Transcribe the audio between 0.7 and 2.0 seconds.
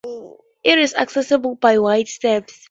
is accessible by